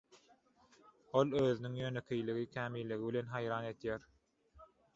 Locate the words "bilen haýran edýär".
3.11-4.11